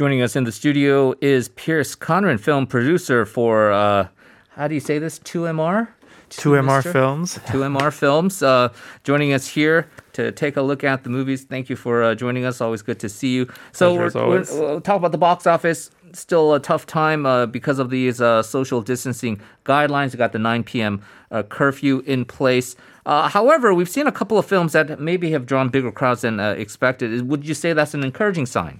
Joining 0.00 0.22
us 0.22 0.34
in 0.34 0.44
the 0.44 0.52
studio 0.52 1.12
is 1.20 1.50
Pierce 1.50 1.94
Conran, 1.94 2.40
film 2.40 2.66
producer 2.66 3.26
for, 3.26 3.70
uh, 3.70 4.08
how 4.48 4.66
do 4.66 4.72
you 4.72 4.80
say 4.80 4.98
this? 4.98 5.18
2MR? 5.18 5.88
2MR 6.30 6.90
Films. 6.90 7.36
2MR 7.48 7.92
Films. 7.92 8.42
Uh, 8.42 8.72
joining 9.04 9.34
us 9.34 9.46
here 9.46 9.90
to 10.14 10.32
take 10.32 10.56
a 10.56 10.62
look 10.62 10.84
at 10.84 11.04
the 11.04 11.10
movies. 11.10 11.44
Thank 11.44 11.68
you 11.68 11.76
for 11.76 12.02
uh, 12.02 12.14
joining 12.14 12.46
us. 12.46 12.62
Always 12.62 12.80
good 12.80 12.98
to 13.00 13.10
see 13.10 13.34
you. 13.34 13.52
So, 13.72 13.92
we're, 13.92 14.10
we're, 14.14 14.44
we'll 14.52 14.80
talk 14.80 14.96
about 14.96 15.12
the 15.12 15.18
box 15.18 15.46
office. 15.46 15.90
Still 16.14 16.54
a 16.54 16.60
tough 16.60 16.86
time 16.86 17.26
uh, 17.26 17.44
because 17.44 17.78
of 17.78 17.90
these 17.90 18.22
uh, 18.22 18.42
social 18.42 18.80
distancing 18.80 19.38
guidelines. 19.66 20.12
We 20.12 20.16
got 20.16 20.32
the 20.32 20.38
9 20.38 20.64
p.m. 20.64 21.02
Uh, 21.30 21.42
curfew 21.42 22.02
in 22.06 22.24
place. 22.24 22.74
Uh, 23.10 23.28
however, 23.28 23.74
we've 23.74 23.88
seen 23.88 24.06
a 24.06 24.12
couple 24.12 24.38
of 24.38 24.46
films 24.46 24.72
that 24.72 25.00
maybe 25.00 25.32
have 25.32 25.44
drawn 25.44 25.68
bigger 25.68 25.90
crowds 25.90 26.20
than 26.20 26.38
uh, 26.38 26.52
expected. 26.52 27.28
Would 27.28 27.44
you 27.44 27.54
say 27.54 27.72
that's 27.72 27.92
an 27.92 28.04
encouraging 28.04 28.46
sign? 28.46 28.78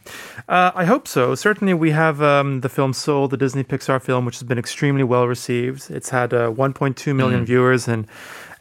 Uh, 0.49 0.71
I 0.73 0.85
hope 0.85 1.09
so. 1.09 1.35
Certainly, 1.35 1.75
we 1.75 1.91
have 1.91 2.23
um, 2.23 2.61
the 2.61 2.69
film 2.69 2.93
Soul, 2.93 3.27
the 3.27 3.37
Disney 3.37 3.65
Pixar 3.65 4.01
film, 4.01 4.25
which 4.25 4.37
has 4.37 4.45
been 4.45 4.57
extremely 4.57 5.03
well 5.03 5.27
received. 5.27 5.91
It's 5.91 6.11
had 6.11 6.33
uh, 6.33 6.53
1.2 6.53 7.13
million 7.13 7.45
viewers 7.45 7.89
and 7.89 8.07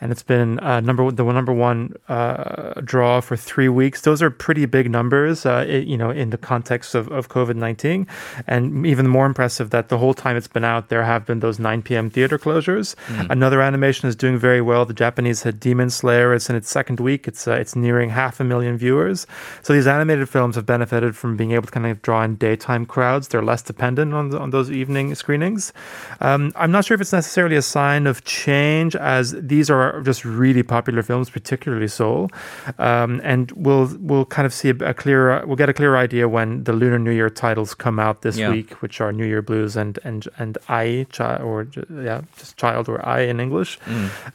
and 0.01 0.11
it's 0.11 0.23
been 0.23 0.59
uh, 0.59 0.79
number 0.79 1.11
the 1.11 1.23
number 1.23 1.53
one 1.53 1.93
uh, 2.07 2.79
draw 2.81 3.19
for 3.19 3.35
three 3.35 3.69
weeks. 3.69 4.01
Those 4.01 4.21
are 4.21 4.29
pretty 4.29 4.65
big 4.65 4.89
numbers, 4.89 5.45
uh, 5.45 5.65
i 5.67 5.79
you 5.89 5.97
know, 5.97 6.09
in 6.09 6.29
the 6.29 6.37
context 6.37 6.95
of, 6.95 7.09
of 7.09 7.29
COVID 7.29 7.55
nineteen, 7.55 8.07
and 8.47 8.85
even 8.85 9.07
more 9.07 9.25
impressive 9.25 9.71
that 9.71 9.89
the 9.89 9.97
whole 9.97 10.13
time 10.13 10.37
it's 10.37 10.47
been 10.47 10.63
out, 10.63 10.89
there 10.89 11.03
have 11.03 11.25
been 11.25 11.39
those 11.41 11.59
9 11.59 11.81
p.m. 11.81 12.09
theater 12.09 12.37
closures. 12.37 12.95
Another 13.29 13.61
animation 13.61 14.07
is 14.07 14.15
doing 14.15 14.37
very 14.37 14.61
well. 14.61 14.85
The 14.85 14.93
Japanese 14.93 15.43
had 15.43 15.58
Demon 15.59 15.89
Slayer. 15.89 16.33
It's 16.33 16.49
in 16.49 16.55
its 16.55 16.69
second 16.69 16.99
week. 16.99 17.27
It's 17.27 17.47
uh, 17.47 17.53
it's 17.53 17.75
nearing 17.75 18.09
half 18.09 18.39
a 18.39 18.43
million 18.43 18.77
viewers. 18.77 19.27
So 19.63 19.73
these 19.73 19.87
animated 19.87 20.29
films 20.29 20.55
have 20.55 20.65
benefited 20.65 21.15
from 21.15 21.37
being 21.37 21.51
able 21.51 21.65
to 21.67 21.71
kind 21.71 21.85
of 21.85 22.01
draw 22.01 22.23
in 22.23 22.35
daytime 22.35 22.85
crowds. 22.85 23.27
They're 23.27 23.43
less 23.43 23.61
dependent 23.61 24.13
on 24.13 24.33
on 24.35 24.49
those 24.51 24.71
evening 24.71 25.15
screenings. 25.15 25.73
Um, 26.21 26.51
I'm 26.55 26.71
not 26.71 26.85
sure 26.85 26.95
if 26.95 27.01
it's 27.01 27.13
necessarily 27.13 27.55
a 27.55 27.61
sign 27.61 28.07
of 28.07 28.23
change, 28.23 28.95
as 28.95 29.31
these 29.39 29.69
are 29.69 30.01
just 30.01 30.25
really 30.25 30.63
popular 30.63 31.03
films, 31.03 31.29
particularly 31.29 31.87
Soul, 31.87 32.29
um, 32.77 33.19
and 33.23 33.51
we'll 33.53 33.89
we'll 33.99 34.25
kind 34.25 34.45
of 34.45 34.53
see 34.53 34.69
a, 34.69 34.75
a 34.85 34.93
clearer 34.93 35.43
we'll 35.45 35.55
get 35.57 35.69
a 35.69 35.73
clearer 35.73 35.97
idea 35.97 36.27
when 36.29 36.63
the 36.63 36.73
Lunar 36.73 36.99
New 36.99 37.11
Year 37.11 37.29
titles 37.29 37.73
come 37.73 37.99
out 37.99 38.21
this 38.21 38.37
Yeah. 38.37 38.51
week, 38.51 38.71
which 38.81 39.01
are 39.01 39.11
New 39.11 39.25
Year 39.25 39.41
Blues 39.41 39.75
and 39.75 39.97
and 40.03 40.27
and 40.37 40.57
I 40.67 41.05
child 41.11 41.41
or 41.41 41.67
yeah 42.03 42.21
just 42.37 42.57
child 42.57 42.87
or 42.89 43.03
I 43.05 43.21
in 43.21 43.39
English. 43.39 43.79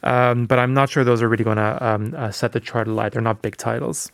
Um, 0.03 0.45
but 0.45 0.59
I'm 0.59 0.73
not 0.73 0.89
sure 0.89 1.03
those 1.05 1.21
are 1.21 1.29
really 1.29 1.43
going 1.43 1.57
to 1.57 1.85
um, 1.85 2.13
uh, 2.17 2.31
set 2.31 2.51
the 2.51 2.59
chart 2.59 2.87
alight. 2.87 3.13
They're 3.13 3.21
not 3.21 3.41
big 3.41 3.57
titles. 3.57 4.11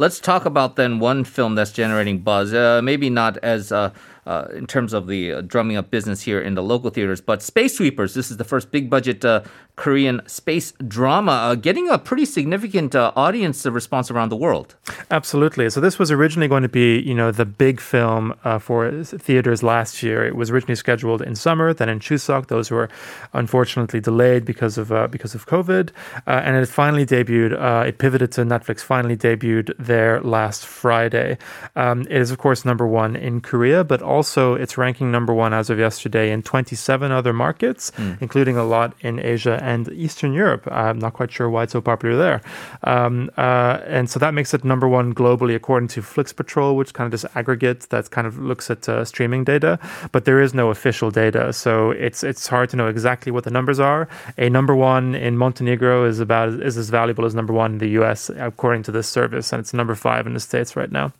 Let's 0.00 0.20
talk 0.20 0.44
about 0.44 0.76
then 0.76 1.00
one 1.00 1.24
film 1.24 1.56
that's 1.56 1.72
generating 1.72 2.20
buzz. 2.20 2.54
Uh, 2.54 2.80
maybe 2.82 3.10
not 3.10 3.36
as 3.38 3.72
uh, 3.72 3.92
uh, 4.28 4.46
in 4.52 4.66
terms 4.66 4.92
of 4.92 5.06
the 5.06 5.32
uh, 5.32 5.40
drumming 5.40 5.78
up 5.78 5.90
business 5.90 6.20
here 6.20 6.38
in 6.38 6.54
the 6.54 6.62
local 6.62 6.90
theaters, 6.90 7.18
but 7.18 7.42
Space 7.42 7.74
Sweepers. 7.78 8.12
This 8.12 8.30
is 8.30 8.36
the 8.36 8.44
first 8.44 8.70
big 8.70 8.90
budget 8.90 9.24
uh, 9.24 9.42
Korean 9.74 10.20
space 10.26 10.72
drama, 10.86 11.32
uh, 11.32 11.54
getting 11.54 11.88
a 11.88 11.98
pretty 11.98 12.26
significant 12.26 12.94
audience 12.94 13.64
response 13.64 14.10
around 14.10 14.28
the 14.28 14.36
world. 14.36 14.74
Absolutely. 15.10 15.70
So 15.70 15.80
this 15.80 15.98
was 15.98 16.10
originally 16.10 16.48
going 16.48 16.64
to 16.64 16.68
be, 16.68 17.00
you 17.00 17.14
know, 17.14 17.30
the 17.30 17.46
big 17.46 17.80
film 17.80 18.34
for 18.60 19.02
theaters 19.02 19.62
last 19.62 20.02
year. 20.02 20.26
It 20.26 20.36
was 20.36 20.50
originally 20.50 20.74
scheduled 20.74 21.22
in 21.22 21.34
summer, 21.34 21.72
then 21.72 21.88
in 21.88 22.00
Chuseok. 22.00 22.48
Those 22.48 22.70
were 22.70 22.90
unfortunately 23.32 24.00
delayed 24.00 24.44
because 24.44 24.76
of 24.76 24.88
because 25.10 25.34
of 25.34 25.46
COVID, 25.46 25.90
and 26.26 26.56
it 26.56 26.66
finally 26.66 27.06
debuted. 27.06 27.52
It 27.86 27.98
pivoted 27.98 28.32
to 28.32 28.42
Netflix. 28.42 28.80
Finally 28.80 29.16
debuted 29.16 29.72
there 29.78 30.20
last 30.20 30.66
Friday. 30.66 31.38
Um, 31.76 32.02
it 32.02 32.20
is 32.20 32.30
of 32.32 32.38
course 32.38 32.64
number 32.64 32.86
one 32.86 33.14
in 33.14 33.40
Korea, 33.40 33.84
but 33.84 34.02
also 34.02 34.17
it's 34.54 34.78
ranking 34.78 35.10
number 35.10 35.32
one 35.32 35.52
as 35.52 35.70
of 35.70 35.78
yesterday 35.78 36.30
in 36.30 36.42
27 36.42 37.10
other 37.12 37.32
markets, 37.32 37.92
including 38.20 38.56
a 38.56 38.64
lot 38.64 38.94
in 39.00 39.18
Asia 39.18 39.58
and 39.62 39.88
Eastern 39.92 40.32
Europe. 40.32 40.66
I'm 40.70 40.98
not 40.98 41.12
quite 41.12 41.30
sure 41.30 41.48
why 41.48 41.64
it's 41.64 41.72
so 41.72 41.80
popular 41.80 42.16
there. 42.16 42.40
Um, 42.84 43.30
uh, 43.36 43.80
and 43.86 44.08
so 44.10 44.18
that 44.18 44.34
makes 44.34 44.54
it 44.54 44.64
number 44.64 44.88
one 44.88 45.14
globally, 45.14 45.54
according 45.54 45.88
to 45.88 46.02
Flix 46.02 46.32
Patrol, 46.32 46.76
which 46.76 46.94
kind 46.94 47.06
of 47.12 47.20
just 47.20 47.36
aggregates 47.36 47.86
that 47.86 48.10
kind 48.10 48.26
of 48.26 48.38
looks 48.38 48.70
at 48.70 48.88
uh, 48.88 49.04
streaming 49.04 49.44
data. 49.44 49.78
But 50.12 50.24
there 50.24 50.40
is 50.40 50.54
no 50.54 50.70
official 50.70 51.10
data, 51.10 51.52
so 51.52 51.90
it's 51.92 52.22
it's 52.22 52.46
hard 52.46 52.70
to 52.70 52.76
know 52.76 52.88
exactly 52.88 53.32
what 53.32 53.44
the 53.44 53.50
numbers 53.50 53.80
are. 53.80 54.08
A 54.36 54.48
number 54.48 54.74
one 54.74 55.14
in 55.14 55.36
Montenegro 55.36 56.04
is 56.04 56.20
about 56.20 56.48
is 56.62 56.76
as 56.76 56.90
valuable 56.90 57.24
as 57.24 57.34
number 57.34 57.52
one 57.52 57.72
in 57.72 57.78
the 57.78 57.90
U.S. 58.00 58.30
according 58.30 58.82
to 58.84 58.92
this 58.92 59.08
service, 59.08 59.52
and 59.52 59.60
it's 59.60 59.74
number 59.74 59.94
five 59.94 60.26
in 60.26 60.34
the 60.34 60.40
states 60.40 60.76
right 60.76 60.90
now. 60.90 61.12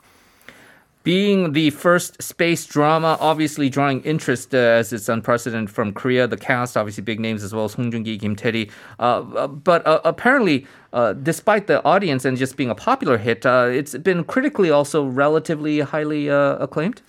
Being 1.09 1.53
the 1.53 1.71
first 1.71 2.23
space 2.23 2.67
drama, 2.67 3.17
obviously 3.19 3.71
drawing 3.71 4.03
interest 4.03 4.55
uh, 4.55 4.59
as 4.59 4.93
it's 4.93 5.09
unprecedented 5.09 5.75
from 5.75 5.95
Korea. 5.95 6.27
The 6.27 6.37
cast, 6.37 6.77
obviously 6.77 7.03
big 7.03 7.19
names 7.19 7.43
as 7.43 7.55
well 7.55 7.65
as 7.65 7.73
Song 7.73 7.91
Joong-ki, 7.91 8.19
Kim 8.19 8.37
Tae-ri. 8.37 8.71
Uh, 8.99 9.25
uh, 9.35 9.47
but 9.47 9.87
uh, 9.87 10.03
apparently, 10.05 10.67
uh, 10.93 11.13
despite 11.13 11.67
the 11.67 11.85
audience 11.85 12.25
and 12.25 12.37
just 12.37 12.57
being 12.57 12.71
a 12.71 12.75
popular 12.75 13.19
hit, 13.19 13.45
uh, 13.45 13.67
it's 13.71 13.95
been 13.97 14.25
critically 14.25 14.71
also 14.71 15.05
relatively 15.05 15.81
highly 15.81 16.31
uh, 16.31 16.57
acclaimed. 16.57 17.03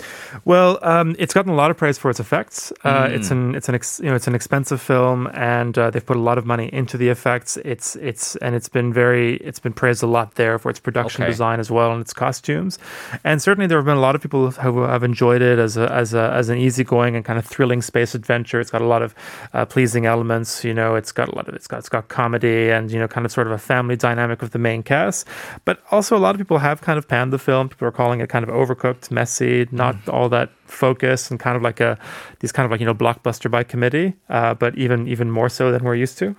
Well, 0.46 0.80
um, 0.82 1.16
it's 1.18 1.34
gotten 1.34 1.52
a 1.52 1.56
lot 1.56 1.72
of 1.72 1.78
praise 1.78 1.98
for 1.98 2.10
its 2.12 2.20
effects. 2.20 2.72
Uh, 2.84 3.08
It's 3.12 3.32
an 3.32 3.56
it's 3.56 3.70
an 3.70 3.76
ex, 3.76 4.00
you 4.00 4.10
know 4.10 4.16
it's 4.16 4.28
an 4.28 4.36
expensive 4.36 4.82
film, 4.82 5.28
and 5.34 5.78
uh, 5.78 5.90
they've 5.92 6.06
put 6.06 6.18
a 6.18 6.22
lot 6.30 6.38
of 6.38 6.46
money 6.46 6.70
into 6.74 6.98
the 6.98 7.10
effects. 7.10 7.58
It's 7.64 7.96
it's 7.96 8.36
and 8.38 8.56
it's 8.56 8.70
been 8.70 8.92
very 8.94 9.36
it's 9.38 9.60
been 9.60 9.74
praised 9.74 10.04
a 10.04 10.08
lot 10.08 10.36
there 10.36 10.60
for 10.60 10.70
its 10.70 10.80
production 10.80 11.24
Okay. 11.24 11.32
design 11.32 11.60
as 11.60 11.72
well 11.72 11.92
and 11.92 12.02
its 12.02 12.14
costumes. 12.14 12.80
And 13.24 13.42
certainly 13.42 13.68
there 13.68 13.78
have 13.78 13.86
been 13.86 13.98
a 13.98 14.02
lot 14.02 14.16
of 14.16 14.22
people 14.22 14.52
who 14.52 14.82
have 14.84 15.04
enjoyed 15.04 15.42
it 15.42 15.60
as 15.60 15.78
a, 15.78 15.92
as 15.92 16.14
a, 16.14 16.32
as 16.32 16.50
an 16.50 16.58
easygoing 16.58 17.16
and 17.16 17.24
kind 17.26 17.40
of 17.40 17.46
thrilling 17.46 17.82
space 17.82 18.14
adventure. 18.16 18.60
It's 18.60 18.72
got 18.72 18.82
a 18.82 18.86
lot 18.88 19.02
of 19.02 19.16
uh, 19.54 19.66
pleasing 19.66 20.06
elements. 20.06 20.64
You 20.64 20.74
know, 20.74 20.96
it's 20.96 21.12
got 21.12 21.30
a 21.30 21.36
lot 21.36 21.48
of 21.48 21.56
it's 21.56 21.68
got 21.68 21.80
it's 21.80 21.90
got 21.90 22.08
comedy 22.10 22.70
and 22.70 22.92
you 22.92 23.00
know 23.00 23.08
kind 23.08 23.26
of 23.26 23.32
sort 23.32 23.48
of 23.48 23.54
a 23.54 23.58
family 23.70 23.96
dynamic 23.96 24.42
of 24.42 24.50
the 24.50 24.62
main 24.70 24.82
cast. 24.82 25.28
But 25.64 25.76
also 25.92 26.18
a 26.18 26.22
lot 26.26 26.34
of 26.34 26.40
people 26.44 26.58
have 26.58 26.82
kind 26.82 26.98
of 26.98 27.08
panned 27.08 27.32
the 27.32 27.38
film. 27.48 27.70
People 27.70 27.88
are 27.88 27.98
calling 28.02 28.20
it 28.20 28.28
kind 28.36 28.44
of 28.48 28.50
overcooked, 28.62 29.12
messy, 29.12 29.68
not 29.72 29.96
all 30.10 30.28
that 30.30 30.50
focused, 30.66 31.30
and 31.30 31.40
kind 31.40 31.56
of 31.56 31.62
like 31.62 31.80
a 31.80 31.92
these 32.40 32.52
kind 32.52 32.66
of 32.66 32.72
like 32.72 32.80
you 32.82 32.88
know 32.90 32.96
blockbuster 33.06 33.50
by 33.50 33.64
committee. 33.64 34.08
Uh, 34.30 34.54
but 34.64 34.72
even 34.76 35.08
even 35.08 35.30
more 35.30 35.50
so 35.50 35.72
than 35.72 35.84
we're 35.84 36.00
used 36.06 36.18
to. 36.18 36.36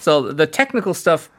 So 0.00 0.32
the 0.32 0.46
technical 0.46 0.92
stuff 0.92 1.30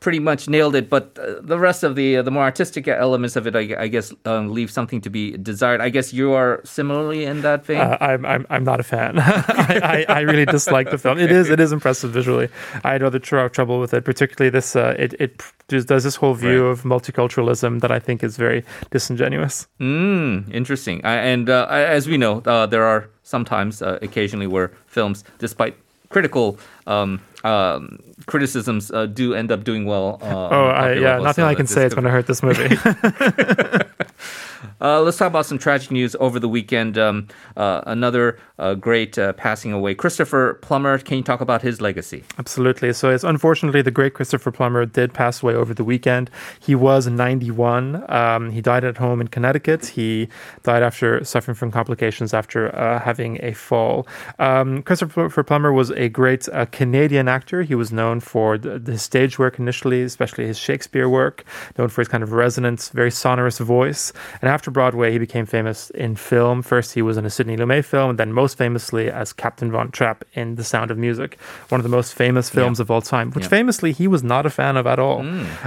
pretty 0.00 0.18
much 0.18 0.48
nailed 0.48 0.74
it, 0.74 0.88
but 0.88 1.18
uh, 1.18 1.40
the 1.42 1.58
rest 1.58 1.82
of 1.84 1.94
the 1.94 2.16
uh, 2.16 2.22
the 2.22 2.30
more 2.30 2.42
artistic 2.42 2.88
elements 2.88 3.36
of 3.36 3.46
it, 3.46 3.54
I, 3.54 3.82
I 3.84 3.88
guess, 3.88 4.12
um, 4.24 4.50
leave 4.52 4.70
something 4.70 5.00
to 5.02 5.10
be 5.10 5.36
desired. 5.36 5.80
I 5.82 5.90
guess 5.90 6.12
you 6.12 6.32
are 6.32 6.60
similarly 6.64 7.24
in 7.24 7.42
that 7.42 7.66
vein. 7.66 7.80
Uh, 7.80 7.96
I'm, 8.00 8.24
I'm 8.24 8.46
I'm 8.50 8.64
not 8.64 8.80
a 8.80 8.82
fan. 8.82 9.18
I, 9.20 10.04
I, 10.08 10.14
I 10.18 10.20
really 10.20 10.46
dislike 10.46 10.90
the 10.90 10.98
film. 10.98 11.18
It 11.18 11.30
is 11.30 11.50
it 11.50 11.60
is 11.60 11.70
impressive 11.72 12.10
visually. 12.12 12.48
I 12.82 12.92
had 12.92 13.02
other 13.02 13.18
tr- 13.18 13.48
trouble 13.48 13.78
with 13.78 13.92
it, 13.94 14.04
particularly 14.04 14.50
this. 14.50 14.74
Uh, 14.74 14.94
it 14.98 15.14
it 15.20 15.42
just 15.68 15.86
does 15.88 16.02
this 16.04 16.16
whole 16.16 16.34
view 16.34 16.64
Right. 16.66 16.72
of 16.72 16.82
multiculturalism 16.82 17.80
that 17.80 17.92
I 17.92 17.98
think 18.00 18.24
is 18.24 18.36
very 18.36 18.64
disingenuous. 18.90 19.68
Mm, 19.80 20.52
interesting. 20.52 21.00
I, 21.04 21.14
and 21.16 21.48
uh, 21.48 21.66
as 21.70 22.08
we 22.08 22.16
know, 22.16 22.42
uh, 22.46 22.66
there 22.66 22.84
are 22.84 23.08
sometimes, 23.22 23.80
uh, 23.82 23.98
occasionally, 24.02 24.46
where 24.48 24.72
films, 24.86 25.22
despite 25.38 25.76
critical 26.10 26.58
um, 26.86 27.20
um, 27.44 27.98
criticisms, 28.26 28.90
uh, 28.90 29.06
do 29.06 29.32
end 29.34 29.50
up 29.50 29.64
doing 29.64 29.86
well. 29.86 30.18
Uh, 30.20 30.48
Oh, 30.50 30.66
I, 30.66 30.92
yeah, 30.94 31.18
nothing 31.18 31.44
I 31.44 31.54
can 31.54 31.66
say 31.66 31.86
is 31.86 31.94
going 31.94 32.04
to 32.04 32.10
hurt 32.10 32.26
this 32.26 32.42
movie. 32.42 32.68
Uh, 34.80 35.00
let's 35.00 35.16
talk 35.16 35.28
about 35.28 35.46
some 35.46 35.58
tragic 35.58 35.90
news 35.90 36.16
over 36.20 36.38
the 36.38 36.48
weekend. 36.48 36.98
Um, 36.98 37.28
uh, 37.56 37.82
another 37.86 38.38
uh, 38.58 38.74
great 38.74 39.18
uh, 39.18 39.32
passing 39.34 39.72
away, 39.72 39.94
Christopher 39.94 40.54
Plummer. 40.54 40.98
Can 40.98 41.16
you 41.18 41.22
talk 41.22 41.40
about 41.40 41.62
his 41.62 41.80
legacy? 41.80 42.24
Absolutely. 42.38 42.92
So 42.92 43.10
it's 43.10 43.24
unfortunately 43.24 43.82
the 43.82 43.90
great 43.90 44.14
Christopher 44.14 44.50
Plummer 44.50 44.86
did 44.86 45.14
pass 45.14 45.42
away 45.42 45.54
over 45.54 45.72
the 45.72 45.84
weekend. 45.84 46.30
He 46.60 46.74
was 46.74 47.06
91. 47.06 48.10
Um, 48.10 48.50
he 48.50 48.60
died 48.60 48.84
at 48.84 48.96
home 48.98 49.20
in 49.20 49.28
Connecticut. 49.28 49.86
He 49.86 50.28
died 50.62 50.82
after 50.82 51.24
suffering 51.24 51.54
from 51.54 51.70
complications 51.70 52.34
after 52.34 52.74
uh, 52.74 53.00
having 53.00 53.38
a 53.42 53.52
fall. 53.52 54.06
Um, 54.38 54.82
Christopher 54.82 55.42
Plummer 55.42 55.72
was 55.72 55.90
a 55.92 56.08
great 56.08 56.48
uh, 56.50 56.66
Canadian 56.66 57.28
actor. 57.28 57.62
He 57.62 57.74
was 57.74 57.92
known 57.92 58.20
for 58.20 58.58
the, 58.58 58.78
the 58.78 58.98
stage 58.98 59.38
work 59.38 59.58
initially, 59.58 60.02
especially 60.02 60.46
his 60.46 60.58
Shakespeare 60.58 61.08
work, 61.08 61.44
known 61.78 61.88
for 61.88 62.00
his 62.00 62.08
kind 62.08 62.22
of 62.22 62.32
resonant, 62.32 62.90
very 62.92 63.10
sonorous 63.10 63.58
voice. 63.58 64.12
And 64.42 64.49
after 64.50 64.70
Broadway, 64.70 65.12
he 65.12 65.18
became 65.18 65.46
famous 65.46 65.88
in 65.90 66.16
film. 66.16 66.60
First, 66.62 66.92
he 66.94 67.02
was 67.02 67.16
in 67.16 67.24
a 67.24 67.30
Sidney 67.30 67.56
Lumet 67.56 67.84
film, 67.84 68.10
and 68.10 68.18
then 68.18 68.32
most 68.32 68.58
famously 68.58 69.10
as 69.10 69.32
Captain 69.32 69.70
Von 69.72 69.90
Trapp 69.90 70.24
in 70.34 70.56
The 70.56 70.64
Sound 70.64 70.90
of 70.90 70.98
Music, 70.98 71.38
one 71.70 71.78
of 71.80 71.82
the 71.84 71.88
most 71.88 72.14
famous 72.14 72.50
films 72.50 72.80
of 72.80 72.90
all 72.90 73.00
time, 73.00 73.30
which 73.30 73.44
Yeah. 73.44 73.48
famously 73.50 73.92
he 73.92 74.06
was 74.08 74.22
not 74.22 74.44
a 74.46 74.50
fan 74.50 74.76
of 74.76 74.86
at 74.86 74.98
all. 74.98 75.24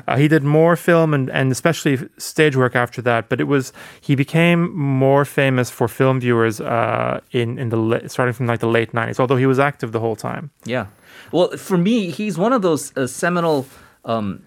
Uh, 0.07 0.17
he 0.17 0.27
did 0.27 0.43
more 0.43 0.75
film 0.75 1.13
and, 1.13 1.29
and 1.31 1.51
especially 1.51 1.97
stage 2.17 2.55
work 2.55 2.75
after 2.75 3.01
that, 3.01 3.29
but 3.29 3.39
it 3.39 3.45
was 3.47 3.73
he 4.01 4.13
became 4.15 4.71
more 4.75 5.25
famous 5.25 5.69
for 5.71 5.87
film 5.87 6.19
viewers 6.19 6.59
uh, 6.61 7.19
in 7.31 7.57
in 7.57 7.69
the 7.69 8.03
starting 8.07 8.33
from 8.33 8.45
like 8.47 8.59
the 8.59 8.67
late 8.67 8.91
'90s. 8.93 9.19
Although 9.19 9.37
he 9.37 9.45
was 9.47 9.59
active 9.59 9.91
the 9.91 9.99
whole 9.99 10.15
time. 10.15 10.51
Yeah. 10.65 10.85
Well, 11.31 11.49
for 11.57 11.77
me, 11.77 12.09
he's 12.11 12.37
one 12.37 12.53
of 12.53 12.61
those 12.61 12.91
uh, 12.97 13.07
seminal, 13.07 13.65
um, 14.05 14.43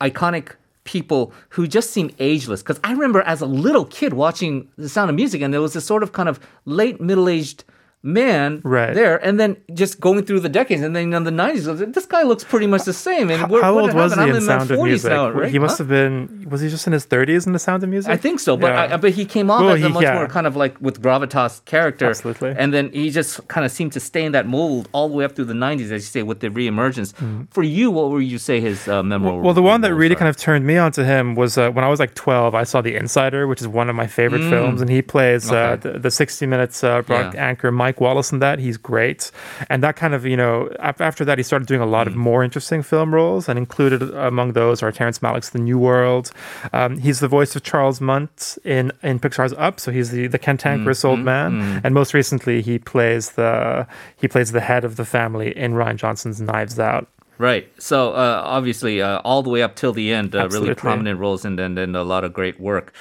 iconic 0.00 0.52
people 0.88 1.34
who 1.50 1.68
just 1.68 1.90
seem 1.90 2.10
ageless. 2.18 2.62
Because 2.62 2.80
I 2.82 2.92
remember 2.92 3.20
as 3.22 3.42
a 3.42 3.46
little 3.46 3.84
kid 3.84 4.14
watching 4.14 4.68
The 4.78 4.88
Sound 4.88 5.10
of 5.10 5.16
Music, 5.16 5.42
and 5.42 5.52
there 5.52 5.60
was 5.60 5.74
this 5.74 5.84
sort 5.84 6.02
of 6.02 6.12
kind 6.12 6.30
of 6.30 6.40
late 6.64 6.98
middle 6.98 7.28
aged 7.28 7.62
man 8.02 8.60
Right. 8.64 8.94
there, 8.94 9.16
and 9.24 9.38
then 9.40 9.56
just 9.74 10.00
going 10.00 10.24
through 10.24 10.40
the 10.40 10.48
decades, 10.48 10.82
and 10.82 10.94
then 10.94 11.12
in 11.12 11.24
the 11.24 11.30
nineties, 11.30 11.66
this 11.66 12.06
guy 12.06 12.22
looks 12.22 12.44
pretty 12.44 12.66
much 12.66 12.84
the 12.84 12.92
same. 12.92 13.28
And 13.30 13.48
what, 13.50 13.62
How 13.62 13.78
old 13.78 13.92
was 13.92 14.14
he 14.14 14.20
I'm 14.20 14.34
in 14.34 14.40
Sound 14.40 14.70
of 14.70 14.78
40s 14.78 14.84
Music? 14.84 15.10
now, 15.10 15.30
right? 15.30 15.50
He 15.50 15.58
must 15.58 15.78
Huh? 15.78 15.84
have 15.84 15.88
been. 15.88 16.46
Was 16.48 16.60
he 16.60 16.68
just 16.68 16.86
in 16.86 16.92
his 16.92 17.04
30s 17.06 17.46
in 17.46 17.52
The 17.52 17.58
Sound 17.58 17.82
of 17.82 17.88
Music? 17.90 18.10
I 18.10 18.16
think 18.16 18.38
so, 18.40 18.56
but 18.56 18.68
Yeah. 18.72 18.94
I, 18.94 18.96
but 18.98 19.10
he 19.12 19.24
came 19.24 19.50
off 19.50 19.60
Well, 19.62 19.70
as 19.74 19.82
a 19.82 19.88
he- 19.88 19.92
much 19.92 20.02
yeah. 20.04 20.14
more 20.14 20.28
kind 20.28 20.46
of 20.46 20.54
like 20.56 20.76
with 20.80 21.02
gravitas 21.02 21.64
character, 21.64 22.06
Absolutely. 22.06 22.54
and 22.56 22.72
then 22.72 22.90
he 22.92 23.10
just 23.10 23.46
kind 23.48 23.64
of 23.66 23.72
seemed 23.72 23.92
to 23.92 24.00
stay 24.00 24.24
in 24.24 24.32
that 24.32 24.46
mold 24.46 24.88
all 24.92 25.08
the 25.08 25.14
way 25.16 25.24
up 25.24 25.34
through 25.34 25.46
the 25.46 25.54
'90s, 25.54 25.90
as 25.90 26.02
you 26.04 26.10
say, 26.16 26.22
with 26.22 26.38
the 26.40 26.48
reemergence. 26.50 27.12
For 27.50 27.62
you, 27.64 27.90
what 27.90 28.10
would 28.10 28.24
you 28.24 28.38
say 28.38 28.60
his 28.60 28.86
uh, 28.88 29.02
memorable? 29.02 29.40
Mm. 29.40 29.44
Well, 29.44 29.54
the 29.54 29.62
one 29.62 29.80
that 29.82 29.94
really 29.94 30.14
are? 30.14 30.18
kind 30.18 30.28
of 30.28 30.36
turned 30.36 30.64
me 30.64 30.76
onto 30.76 31.02
him 31.02 31.34
was 31.34 31.58
uh, 31.58 31.70
when 31.70 31.84
I 31.84 31.88
was 31.88 31.98
like 31.98 32.14
12. 32.14 32.54
I 32.54 32.62
saw 32.64 32.80
The 32.80 32.94
Insider, 32.94 33.46
which 33.48 33.60
is 33.60 33.66
one 33.68 33.88
of 33.90 33.96
my 33.96 34.06
favorite 34.06 34.48
films, 34.48 34.80
and 34.80 34.88
he 34.88 35.02
plays 35.02 35.50
uh, 35.50 35.58
Mm. 35.58 35.80
The, 35.82 35.98
the 35.98 36.10
60 36.10 36.46
Minutes 36.46 36.82
uh, 36.84 37.02
broad- 37.02 37.34
Yeah. 37.34 37.48
anchor 37.48 37.70
Mike 37.72 37.87
Wallace 38.00 38.32
in 38.32 38.38
that. 38.40 38.58
He's 38.58 38.76
great, 38.76 39.30
and 39.70 39.82
that 39.82 39.96
kind 39.96 40.14
of 40.14 40.24
you 40.26 40.36
know 40.36 40.68
after 40.80 41.24
that 41.24 41.38
he 41.38 41.44
started 41.44 41.66
doing 41.68 41.80
a 41.80 41.86
lot 41.86 42.06
Mm. 42.06 42.10
of 42.10 42.16
more 42.16 42.44
interesting 42.44 42.82
film 42.82 43.14
roles, 43.14 43.48
and 43.48 43.58
included 43.58 44.02
among 44.14 44.52
those 44.52 44.82
are 44.82 44.92
Terrence 44.92 45.18
Malick's 45.20 45.50
The 45.50 45.58
New 45.58 45.78
World. 45.78 46.30
Um, 46.72 46.98
he's 46.98 47.20
the 47.20 47.28
voice 47.28 47.56
of 47.56 47.62
Charles 47.62 48.00
Muntz 48.00 48.58
in 48.64 48.92
in 49.02 49.18
Pixar's 49.18 49.54
Up, 49.56 49.80
so 49.80 49.90
he's 49.90 50.10
the 50.10 50.26
the 50.26 50.38
cantankerous 50.38 51.02
Mm, 51.02 51.08
old 51.08 51.20
man, 51.20 51.80
and 51.84 51.94
most 51.94 52.12
recently 52.14 52.62
he 52.62 52.78
plays 52.78 53.32
the 53.32 53.86
he 54.16 54.28
plays 54.28 54.52
the 54.52 54.60
head 54.60 54.84
of 54.84 54.96
the 54.96 55.04
family 55.04 55.56
in 55.56 55.72
Rian 55.74 55.96
Johnson's 55.96 56.40
Knives 56.40 56.78
Out. 56.78 57.06
Right. 57.38 57.70
So 57.78 58.10
uh, 58.14 58.42
obviously, 58.44 59.00
uh, 59.00 59.18
all 59.24 59.42
the 59.44 59.50
way 59.50 59.62
up 59.62 59.76
till 59.76 59.92
the 59.92 60.12
end, 60.12 60.34
uh, 60.34 60.48
really 60.50 60.74
prominent 60.74 61.20
roles 61.20 61.44
and 61.44 61.56
then 61.58 61.78
and 61.78 61.94
a 61.96 62.02
lot 62.02 62.24
of 62.24 62.32
great 62.32 62.58
work. 62.58 62.92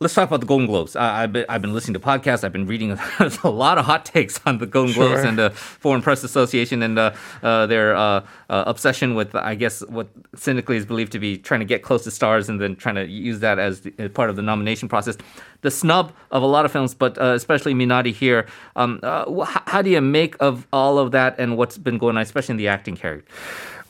Let's 0.00 0.14
talk 0.14 0.28
about 0.28 0.38
the 0.38 0.46
Golden 0.46 0.68
Globes. 0.68 0.94
I, 0.94 1.24
I've, 1.24 1.32
been, 1.32 1.44
I've 1.48 1.60
been 1.60 1.74
listening 1.74 1.94
to 1.94 1.98
podcasts. 1.98 2.44
I've 2.44 2.52
been 2.52 2.68
reading 2.68 2.92
a 3.42 3.50
lot 3.50 3.78
of 3.78 3.84
hot 3.84 4.04
takes 4.04 4.40
on 4.46 4.58
the 4.58 4.66
Golden 4.66 4.94
Globes 4.94 5.24
and 5.24 5.36
the 5.36 5.50
Foreign 5.50 6.02
Press 6.02 6.22
Association 6.22 6.84
and 6.84 6.96
uh, 6.96 7.12
uh, 7.42 7.66
their 7.66 7.96
uh, 7.96 8.24
uh, 8.48 8.62
obsession 8.68 9.16
with, 9.16 9.34
I 9.34 9.56
guess, 9.56 9.80
what 9.88 10.06
cynically 10.36 10.76
is 10.76 10.86
believed 10.86 11.10
to 11.12 11.18
be 11.18 11.36
trying 11.36 11.58
to 11.58 11.66
get 11.66 11.82
close 11.82 12.04
to 12.04 12.12
stars 12.12 12.48
and 12.48 12.60
then 12.60 12.76
trying 12.76 12.94
to 12.94 13.08
use 13.08 13.40
that 13.40 13.58
as 13.58 13.80
the, 13.80 13.92
as 13.98 14.12
part 14.12 14.30
of 14.30 14.36
the 14.36 14.42
nomination 14.42 14.88
process. 14.88 15.16
The 15.62 15.70
snub 15.72 16.12
of 16.30 16.44
a 16.44 16.46
lot 16.46 16.64
of 16.64 16.70
films, 16.70 16.94
but 16.94 17.18
uh, 17.18 17.32
especially 17.34 17.74
Minari 17.74 18.14
here. 18.14 18.46
Um, 18.76 19.00
uh, 19.02 19.24
wh- 19.28 19.58
how 19.66 19.82
do 19.82 19.90
you 19.90 20.00
make 20.00 20.36
of 20.38 20.64
all 20.72 21.00
of 21.00 21.10
that 21.10 21.34
and 21.40 21.56
what's 21.56 21.76
been 21.76 21.98
going 21.98 22.16
on, 22.16 22.22
especially 22.22 22.52
in 22.52 22.58
the 22.58 22.68
acting 22.68 22.94
category? 22.94 23.24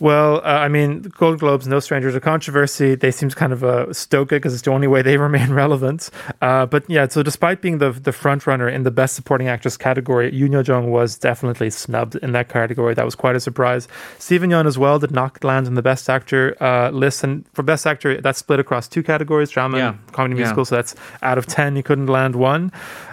Well, 0.01 0.37
uh, 0.39 0.43
I 0.65 0.69
mean, 0.69 1.03
the 1.03 1.09
Golden 1.09 1.39
Globes, 1.39 1.67
no 1.67 1.81
stranger 1.81 2.13
to 2.13 2.21
controversy. 2.21 2.95
They 2.95 3.11
seem 3.11 3.31
kind 3.31 3.53
of 3.53 3.65
uh, 3.65 3.93
stoke 3.93 4.29
it 4.33 4.37
because 4.37 4.55
it's 4.55 4.63
the 4.63 4.71
only 4.71 4.87
way 4.87 5.03
they 5.03 5.17
remain 5.29 5.53
relevant. 5.53 6.11
Uh, 6.41 6.67
but 6.67 6.85
yeah, 6.89 7.09
so 7.09 7.23
despite 7.23 7.61
being 7.61 7.79
the 7.79 7.91
the 7.91 8.13
front 8.13 8.47
runner 8.47 8.69
in 8.69 8.85
the 8.85 8.91
Best 8.93 9.17
Supporting 9.17 9.49
Actress 9.49 9.77
category, 9.77 10.31
Yoon 10.31 10.53
Yo 10.53 10.63
Jung 10.63 10.91
was 10.91 11.19
definitely 11.19 11.71
snubbed 11.71 12.15
in 12.17 12.33
that 12.33 12.49
category. 12.49 12.95
That 12.95 13.05
was 13.05 13.15
quite 13.17 13.35
a 13.37 13.41
surprise. 13.41 13.89
Steven 14.19 14.51
Yeun 14.51 14.67
as 14.67 14.79
well 14.79 14.99
did 14.99 15.11
not 15.11 15.43
land 15.43 15.67
in 15.67 15.75
the 15.75 15.83
Best 15.83 16.09
Actor 16.09 16.57
uh, 16.63 16.91
list, 16.91 17.25
and 17.25 17.45
for 17.53 17.63
Best 17.65 17.87
Actor, 17.87 18.21
that's 18.21 18.39
split 18.39 18.61
across 18.61 18.87
two 18.89 19.03
categories: 19.03 19.51
drama 19.51 19.79
Yeah. 19.79 19.89
and 19.89 20.13
comedy 20.13 20.35
Yeah. 20.37 20.43
musical. 20.43 20.65
So 20.65 20.77
that's 20.77 20.95
out 21.23 21.39
of 21.39 21.47
ten, 21.47 21.75
he 21.75 21.83
couldn't 21.83 22.07
land 22.07 22.37
one. 22.37 22.71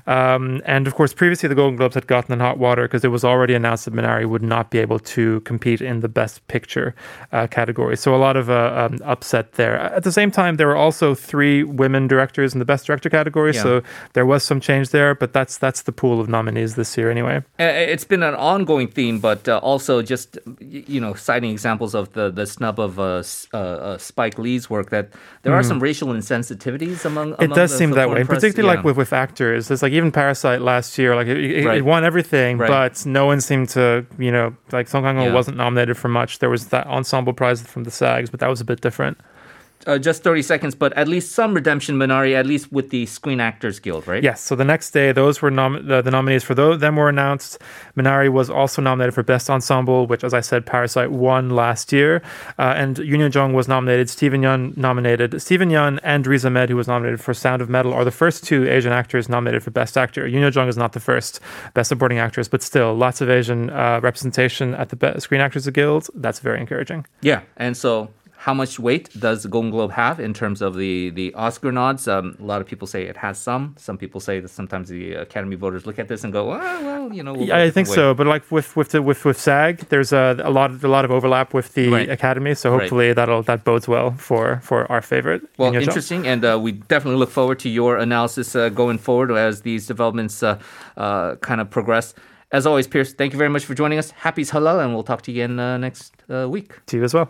Um, 0.07 0.61
and 0.65 0.85
of 0.85 0.93
course, 0.93 1.13
previously 1.13 1.49
the 1.49 1.55
Golden 1.55 1.77
Globes 1.77 1.95
had 1.95 2.05
gotten 2.05 2.31
in 2.31 2.39
hot 2.39 2.59
water 2.59 2.83
because 2.83 3.03
it 3.03 3.07
was 3.09 3.23
already 3.25 3.55
announced 3.55 3.85
that 3.85 3.93
Minari 3.95 4.27
would 4.27 4.43
not 4.43 4.69
be 4.69 4.77
able 4.77 4.99
to 4.99 5.39
compete 5.41 5.81
in 5.81 6.01
the 6.01 6.07
Best 6.09 6.45
Picture 6.47 6.74
uh, 6.83 7.47
category. 7.47 7.95
So 7.97 8.13
a 8.15 8.21
lot 8.27 8.35
of 8.37 8.49
uh, 8.49 8.55
um, 8.91 8.99
upset 9.03 9.53
there. 9.53 9.75
At 9.97 10.03
the 10.03 10.11
same 10.11 10.31
time, 10.31 10.55
there 10.57 10.67
were 10.67 10.75
also 10.85 11.15
three 11.15 11.63
women 11.63 12.07
directors 12.07 12.53
in 12.53 12.59
the 12.59 12.65
Best 12.65 12.85
Director 12.87 13.09
category, 13.09 13.53
Yeah. 13.53 13.63
so 13.63 13.81
there 14.13 14.25
was 14.25 14.43
some 14.43 14.59
change 14.59 14.89
there. 14.89 15.15
But 15.15 15.33
that's 15.33 15.57
that's 15.57 15.81
the 15.83 15.91
pool 15.91 16.19
of 16.19 16.27
nominees 16.27 16.75
this 16.75 16.97
year, 16.97 17.09
anyway. 17.11 17.37
Uh, 17.59 17.63
It's 17.93 18.05
been 18.13 18.23
an 18.23 18.35
ongoing 18.35 18.87
theme, 18.97 19.19
but 19.19 19.47
uh, 19.47 19.57
also 19.71 20.01
just 20.01 20.37
you 20.59 20.99
know 21.03 21.13
citing 21.15 21.51
examples 21.51 21.93
of 21.95 22.05
the 22.13 22.29
the 22.31 22.45
snub 22.45 22.79
of 22.79 22.99
uh, 22.99 23.23
uh, 23.53 23.97
Spike 23.97 24.37
Lee's 24.39 24.69
work 24.69 24.89
that 24.89 25.05
there 25.43 25.53
are 25.53 25.63
some 25.63 25.79
racial 25.79 26.09
insensitivities 26.09 27.05
among. 27.05 27.33
Mm. 27.33 27.43
It 27.43 27.53
does 27.53 27.71
the- 27.71 27.77
seem 27.77 27.89
the 27.91 27.95
that 27.95 28.09
way, 28.09 28.23
press. 28.23 28.39
particularly 28.41 28.75
like 28.75 28.85
with, 28.85 28.97
with 28.97 29.13
actors. 29.13 29.71
It's 29.71 29.81
like 29.81 29.93
even 29.93 30.11
Parasite 30.11 30.61
last 30.61 30.97
year, 30.97 31.15
like 31.15 31.27
it, 31.27 31.37
it, 31.37 31.65
Right. 31.65 31.77
it 31.79 31.85
won 31.85 32.03
everything, 32.03 32.57
Right. 32.57 32.67
but 32.69 33.05
no 33.05 33.25
one 33.25 33.41
seemed 33.41 33.69
to, 33.69 34.05
you 34.19 34.31
know, 34.31 34.55
like 34.71 34.87
Song 34.87 35.03
Kang-ho 35.03 35.25
Yeah. 35.25 35.33
wasn't 35.33 35.57
nominated 35.57 35.97
for 35.97 36.07
much. 36.09 36.39
There 36.39 36.49
was 36.49 36.64
that 36.69 36.87
ensemble 36.87 37.33
prize 37.33 37.61
from 37.61 37.83
the 37.83 37.91
SAGs, 37.91 38.29
but 38.29 38.39
that 38.39 38.49
was 38.49 38.61
a 38.61 38.65
bit 38.65 38.81
different. 38.81 39.17
Uh, 39.85 39.99
just 39.99 40.23
thirty 40.23 40.41
seconds, 40.41 40.73
but 40.73 40.91
at 40.93 41.07
least 41.07 41.33
some 41.33 41.53
redemption, 41.53 41.97
Minari, 41.97 42.33
at 42.33 42.45
least 42.45 42.71
with 42.71 42.89
the 42.89 43.05
Screen 43.05 43.39
Actors 43.39 43.79
Guild, 43.79 44.07
right? 44.07 44.23
Yes. 44.23 44.41
So 44.41 44.55
the 44.55 44.65
next 44.65 44.91
day, 44.91 45.11
those 45.11 45.41
were 45.41 45.51
nom- 45.51 45.85
the, 45.87 46.01
the 46.01 46.09
nominees 46.09 46.43
for 46.43 46.55
those, 46.55 46.79
them 46.79 46.95
were 46.95 47.09
announced. 47.09 47.59
Minari 47.95 48.29
was 48.29 48.49
also 48.49 48.81
nominated 48.81 49.13
for 49.13 49.23
Best 49.23 49.49
Ensemble, 49.49 50.07
which, 50.07 50.23
as 50.23 50.33
I 50.33 50.41
said, 50.41 50.65
Parasite 50.65 51.11
won 51.11 51.51
last 51.51 51.93
year. 51.93 52.23
Uh, 52.57 52.73
and 52.75 52.97
Yoon 52.97 53.33
Jung 53.33 53.53
was 53.53 53.67
nominated. 53.67 54.09
Steven 54.09 54.41
Yeun 54.41 54.75
nominated. 54.75 55.41
Steven 55.41 55.69
Yeun 55.69 55.99
and 56.03 56.25
Riz 56.25 56.45
Ahmed, 56.45 56.69
who 56.69 56.75
was 56.75 56.87
nominated 56.87 57.21
for 57.21 57.33
Sound 57.33 57.61
of 57.61 57.69
Metal, 57.69 57.93
are 57.93 58.03
the 58.03 58.11
first 58.11 58.43
two 58.43 58.67
Asian 58.67 58.91
actors 58.91 59.29
nominated 59.29 59.61
for 59.63 59.71
Best 59.71 59.97
Actor. 59.97 60.27
Yoon 60.27 60.53
Jung 60.53 60.67
is 60.67 60.77
not 60.77 60.93
the 60.93 60.99
first 60.99 61.39
Best 61.73 61.89
Supporting 61.89 62.17
Actress, 62.17 62.47
but 62.47 62.63
still, 62.63 62.95
lots 62.95 63.21
of 63.21 63.29
Asian 63.29 63.69
uh, 63.69 63.99
representation 64.01 64.73
at 64.73 64.89
the 64.89 64.95
Be- 64.95 65.19
Screen 65.19 65.41
Actors 65.41 65.67
Guild. 65.69 66.09
That's 66.15 66.39
very 66.39 66.59
encouraging. 66.59 67.05
Yeah, 67.21 67.41
and 67.57 67.77
so 67.77 68.09
how 68.45 68.53
much 68.53 68.77
weight 68.79 69.09
does 69.19 69.41
the 69.41 69.49
Golden 69.49 69.71
Globe 69.71 69.91
have 69.93 70.19
in 70.19 70.31
terms 70.41 70.61
of 70.61 70.71
the 70.75 71.09
the 71.19 71.33
Oscar 71.33 71.71
nods? 71.71 72.07
Um, 72.07 72.37
a 72.39 72.43
lot 72.51 72.61
of 72.61 72.67
people 72.67 72.87
say 72.93 73.01
it 73.13 73.17
has 73.17 73.35
some. 73.39 73.63
Some 73.87 73.97
people 73.97 74.19
say 74.27 74.35
that 74.39 74.49
sometimes 74.59 74.87
the 74.87 75.15
Academy 75.27 75.55
voters 75.55 75.87
look 75.87 75.97
at 75.97 76.07
this 76.11 76.23
and 76.23 76.31
go, 76.31 76.41
"Well, 76.51 76.83
well, 76.87 77.05
you 77.17 77.23
know." 77.25 77.33
We'll 77.33 77.47
Yeah, 77.47 77.57
I 77.67 77.71
think 77.71 77.87
way." 77.89 77.95
so, 77.95 78.13
but 78.13 78.27
like 78.27 78.43
with 78.51 78.69
with 78.77 78.89
the, 78.93 79.01
with 79.01 79.25
with 79.25 79.39
SAG, 79.47 79.73
there's 79.89 80.13
a, 80.13 80.25
a 80.49 80.51
lot 80.59 80.69
of, 80.69 80.83
a 80.83 80.87
lot 80.87 81.05
of 81.05 81.11
overlap 81.17 81.55
with 81.55 81.73
the 81.73 81.87
Right. 81.89 82.09
academy. 82.17 82.53
So 82.53 82.65
Right. 82.69 82.81
hopefully 82.81 83.13
that'll 83.13 83.41
that 83.51 83.63
bodes 83.69 83.87
well 83.87 84.09
for 84.27 84.59
for 84.69 84.79
our 84.93 85.01
favorite. 85.01 85.41
Well, 85.57 85.73
Yo-jung. 85.73 85.87
interesting, 85.87 86.21
and 86.31 86.41
uh, 86.45 86.59
we 86.65 86.71
definitely 86.93 87.19
look 87.23 87.31
forward 87.39 87.57
to 87.65 87.69
your 87.79 87.97
analysis 87.97 88.47
uh, 88.55 88.69
going 88.81 88.99
forward 89.07 89.31
as 89.31 89.61
these 89.61 89.83
developments 89.93 90.43
uh, 90.43 90.59
uh, 90.97 91.35
kind 91.47 91.59
of 91.61 91.67
progress. 91.77 92.13
As 92.51 92.63
always, 92.69 92.85
Pierce, 92.93 93.11
thank 93.19 93.33
you 93.33 93.39
very 93.43 93.49
much 93.55 93.65
for 93.65 93.73
joining 93.81 93.97
us. 94.03 94.07
Happy 94.27 94.43
Seollal, 94.49 94.77
and 94.83 94.93
we'll 94.93 95.07
talk 95.11 95.21
to 95.23 95.31
you 95.31 95.37
again 95.43 95.59
uh, 95.59 95.79
next 95.87 96.13
uh, 96.29 96.47
week. 96.55 96.69
To 96.89 96.97
you 96.97 97.03
as 97.09 97.15
well. 97.17 97.29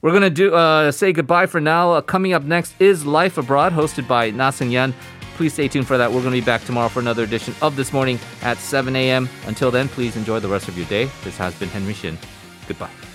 We're 0.00 0.12
gonna 0.12 0.30
do 0.30 0.54
uh, 0.54 0.92
say 0.92 1.12
goodbye 1.12 1.46
for 1.46 1.60
now. 1.60 1.92
Uh, 1.92 2.00
coming 2.00 2.32
up 2.32 2.44
next 2.44 2.74
is 2.80 3.04
Life 3.04 3.36
Abroad, 3.38 3.72
hosted 3.72 4.06
by 4.06 4.30
Na 4.30 4.50
Seung 4.50 4.70
Yan. 4.70 4.94
Please 5.36 5.52
stay 5.52 5.68
tuned 5.68 5.86
for 5.86 5.98
that. 5.98 6.10
We're 6.10 6.22
gonna 6.22 6.32
be 6.32 6.40
back 6.40 6.64
tomorrow 6.64 6.88
for 6.88 7.00
another 7.00 7.24
edition 7.24 7.54
of 7.62 7.76
This 7.76 7.92
Morning 7.92 8.18
at 8.42 8.58
7 8.58 8.94
a.m. 8.94 9.28
Until 9.46 9.70
then, 9.70 9.88
please 9.88 10.16
enjoy 10.16 10.40
the 10.40 10.48
rest 10.48 10.68
of 10.68 10.76
your 10.76 10.86
day. 10.86 11.10
This 11.24 11.36
has 11.38 11.54
been 11.58 11.68
Henry 11.68 11.94
Shin. 11.94 12.18
Goodbye. 12.66 13.07